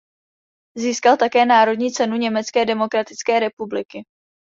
[0.77, 4.05] Získal také Národní cenu Německé demokratické reúpubliky.